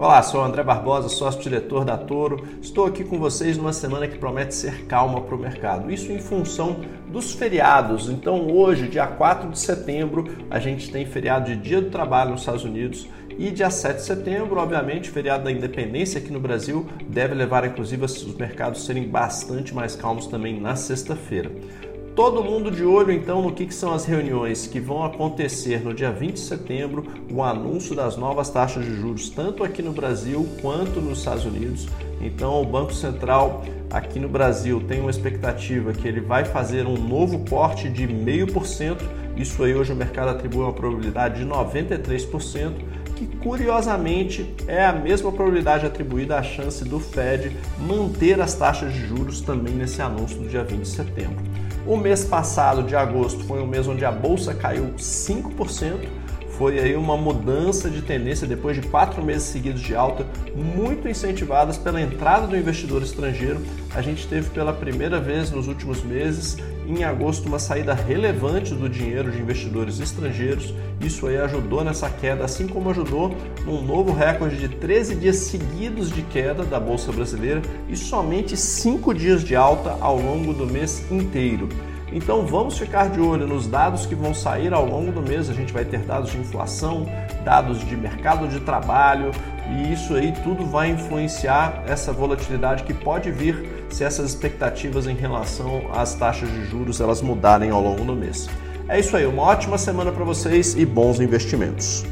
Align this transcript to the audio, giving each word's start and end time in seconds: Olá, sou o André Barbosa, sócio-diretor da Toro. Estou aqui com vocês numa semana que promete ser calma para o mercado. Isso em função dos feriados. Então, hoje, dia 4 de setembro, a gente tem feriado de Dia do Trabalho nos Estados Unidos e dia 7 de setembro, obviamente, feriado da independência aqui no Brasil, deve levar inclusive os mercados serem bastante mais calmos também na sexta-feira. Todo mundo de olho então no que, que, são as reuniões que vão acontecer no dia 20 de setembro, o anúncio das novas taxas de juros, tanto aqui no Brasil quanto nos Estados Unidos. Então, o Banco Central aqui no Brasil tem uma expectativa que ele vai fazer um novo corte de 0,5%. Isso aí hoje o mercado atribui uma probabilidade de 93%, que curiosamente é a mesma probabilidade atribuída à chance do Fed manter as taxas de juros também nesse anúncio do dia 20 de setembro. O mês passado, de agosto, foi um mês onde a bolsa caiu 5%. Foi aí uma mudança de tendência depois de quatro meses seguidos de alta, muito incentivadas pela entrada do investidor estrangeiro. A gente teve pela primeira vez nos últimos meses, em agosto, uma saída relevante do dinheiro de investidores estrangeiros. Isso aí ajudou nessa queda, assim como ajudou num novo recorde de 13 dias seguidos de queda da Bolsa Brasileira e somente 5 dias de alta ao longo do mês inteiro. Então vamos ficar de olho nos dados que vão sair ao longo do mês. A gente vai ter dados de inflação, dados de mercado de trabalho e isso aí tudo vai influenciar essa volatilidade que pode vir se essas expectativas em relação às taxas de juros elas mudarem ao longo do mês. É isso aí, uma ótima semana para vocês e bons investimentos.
Olá, 0.00 0.22
sou 0.22 0.40
o 0.40 0.44
André 0.44 0.62
Barbosa, 0.62 1.10
sócio-diretor 1.10 1.84
da 1.84 1.94
Toro. 1.94 2.42
Estou 2.62 2.86
aqui 2.86 3.04
com 3.04 3.18
vocês 3.18 3.58
numa 3.58 3.70
semana 3.70 4.08
que 4.08 4.16
promete 4.16 4.54
ser 4.54 4.86
calma 4.86 5.20
para 5.20 5.34
o 5.34 5.38
mercado. 5.38 5.92
Isso 5.92 6.10
em 6.10 6.18
função 6.18 6.80
dos 7.08 7.34
feriados. 7.34 8.08
Então, 8.08 8.50
hoje, 8.50 8.88
dia 8.88 9.06
4 9.06 9.50
de 9.50 9.58
setembro, 9.58 10.24
a 10.48 10.58
gente 10.58 10.90
tem 10.90 11.04
feriado 11.04 11.54
de 11.54 11.56
Dia 11.56 11.82
do 11.82 11.90
Trabalho 11.90 12.30
nos 12.30 12.40
Estados 12.40 12.64
Unidos 12.64 13.06
e 13.38 13.50
dia 13.50 13.68
7 13.68 13.96
de 13.96 14.02
setembro, 14.04 14.58
obviamente, 14.58 15.10
feriado 15.10 15.44
da 15.44 15.52
independência 15.52 16.18
aqui 16.18 16.32
no 16.32 16.40
Brasil, 16.40 16.86
deve 17.06 17.34
levar 17.34 17.66
inclusive 17.66 18.02
os 18.02 18.36
mercados 18.36 18.86
serem 18.86 19.06
bastante 19.06 19.74
mais 19.74 19.94
calmos 19.94 20.26
também 20.26 20.58
na 20.58 20.76
sexta-feira. 20.76 21.50
Todo 22.14 22.42
mundo 22.42 22.72
de 22.72 22.84
olho 22.84 23.12
então 23.12 23.40
no 23.40 23.52
que, 23.52 23.66
que, 23.66 23.74
são 23.74 23.92
as 23.94 24.04
reuniões 24.04 24.66
que 24.66 24.80
vão 24.80 25.04
acontecer 25.04 25.80
no 25.82 25.94
dia 25.94 26.10
20 26.10 26.34
de 26.34 26.40
setembro, 26.40 27.04
o 27.32 27.42
anúncio 27.42 27.94
das 27.94 28.16
novas 28.16 28.50
taxas 28.50 28.84
de 28.84 28.94
juros, 28.96 29.30
tanto 29.30 29.62
aqui 29.62 29.80
no 29.80 29.92
Brasil 29.92 30.46
quanto 30.60 31.00
nos 31.00 31.18
Estados 31.18 31.44
Unidos. 31.44 31.86
Então, 32.20 32.60
o 32.60 32.64
Banco 32.64 32.92
Central 32.92 33.64
aqui 33.88 34.18
no 34.18 34.28
Brasil 34.28 34.82
tem 34.86 35.00
uma 35.00 35.10
expectativa 35.10 35.92
que 35.92 36.06
ele 36.06 36.20
vai 36.20 36.44
fazer 36.44 36.84
um 36.84 36.96
novo 36.96 37.44
corte 37.48 37.88
de 37.88 38.06
0,5%. 38.06 38.98
Isso 39.36 39.62
aí 39.62 39.74
hoje 39.74 39.92
o 39.92 39.96
mercado 39.96 40.30
atribui 40.30 40.64
uma 40.64 40.72
probabilidade 40.72 41.38
de 41.38 41.48
93%, 41.48 42.72
que 43.16 43.26
curiosamente 43.38 44.52
é 44.66 44.84
a 44.84 44.92
mesma 44.92 45.30
probabilidade 45.30 45.86
atribuída 45.86 46.36
à 46.36 46.42
chance 46.42 46.84
do 46.84 46.98
Fed 46.98 47.56
manter 47.78 48.40
as 48.40 48.54
taxas 48.54 48.92
de 48.92 49.06
juros 49.06 49.40
também 49.40 49.74
nesse 49.74 50.02
anúncio 50.02 50.38
do 50.38 50.48
dia 50.48 50.64
20 50.64 50.80
de 50.80 50.88
setembro. 50.88 51.49
O 51.86 51.96
mês 51.96 52.24
passado, 52.24 52.82
de 52.82 52.94
agosto, 52.94 53.42
foi 53.44 53.60
um 53.60 53.66
mês 53.66 53.88
onde 53.88 54.04
a 54.04 54.12
bolsa 54.12 54.54
caiu 54.54 54.92
5%. 54.96 56.06
Foi 56.60 56.78
aí 56.78 56.94
uma 56.94 57.16
mudança 57.16 57.88
de 57.88 58.02
tendência 58.02 58.46
depois 58.46 58.76
de 58.76 58.86
quatro 58.86 59.24
meses 59.24 59.44
seguidos 59.44 59.80
de 59.80 59.94
alta, 59.94 60.26
muito 60.54 61.08
incentivadas 61.08 61.78
pela 61.78 62.02
entrada 62.02 62.46
do 62.46 62.54
investidor 62.54 63.00
estrangeiro. 63.00 63.62
A 63.94 64.02
gente 64.02 64.28
teve 64.28 64.50
pela 64.50 64.70
primeira 64.70 65.18
vez 65.18 65.50
nos 65.50 65.68
últimos 65.68 66.02
meses, 66.02 66.58
em 66.86 67.02
agosto, 67.02 67.48
uma 67.48 67.58
saída 67.58 67.94
relevante 67.94 68.74
do 68.74 68.90
dinheiro 68.90 69.30
de 69.30 69.38
investidores 69.38 70.00
estrangeiros. 70.00 70.74
Isso 71.00 71.26
aí 71.26 71.38
ajudou 71.38 71.82
nessa 71.82 72.10
queda, 72.10 72.44
assim 72.44 72.68
como 72.68 72.90
ajudou 72.90 73.34
num 73.64 73.80
novo 73.80 74.12
recorde 74.12 74.56
de 74.56 74.68
13 74.68 75.14
dias 75.14 75.36
seguidos 75.36 76.10
de 76.10 76.20
queda 76.20 76.62
da 76.62 76.78
Bolsa 76.78 77.10
Brasileira 77.10 77.62
e 77.88 77.96
somente 77.96 78.54
5 78.54 79.14
dias 79.14 79.42
de 79.42 79.56
alta 79.56 79.96
ao 79.98 80.18
longo 80.20 80.52
do 80.52 80.66
mês 80.66 81.10
inteiro. 81.10 81.70
Então 82.12 82.44
vamos 82.44 82.78
ficar 82.78 83.08
de 83.08 83.20
olho 83.20 83.46
nos 83.46 83.66
dados 83.66 84.04
que 84.06 84.14
vão 84.14 84.34
sair 84.34 84.72
ao 84.72 84.84
longo 84.84 85.12
do 85.12 85.22
mês. 85.22 85.48
A 85.48 85.52
gente 85.52 85.72
vai 85.72 85.84
ter 85.84 86.00
dados 86.00 86.30
de 86.30 86.38
inflação, 86.38 87.06
dados 87.44 87.80
de 87.80 87.96
mercado 87.96 88.48
de 88.48 88.60
trabalho 88.60 89.30
e 89.70 89.92
isso 89.92 90.14
aí 90.14 90.32
tudo 90.42 90.66
vai 90.66 90.90
influenciar 90.90 91.84
essa 91.86 92.12
volatilidade 92.12 92.82
que 92.82 92.92
pode 92.92 93.30
vir 93.30 93.86
se 93.88 94.02
essas 94.02 94.30
expectativas 94.30 95.06
em 95.06 95.14
relação 95.14 95.82
às 95.92 96.14
taxas 96.14 96.50
de 96.50 96.64
juros 96.64 97.00
elas 97.00 97.22
mudarem 97.22 97.70
ao 97.70 97.80
longo 97.80 98.04
do 98.04 98.14
mês. 98.14 98.48
É 98.88 98.98
isso 98.98 99.16
aí, 99.16 99.24
uma 99.24 99.42
ótima 99.42 99.78
semana 99.78 100.10
para 100.10 100.24
vocês 100.24 100.74
e 100.74 100.84
bons 100.84 101.20
investimentos. 101.20 102.04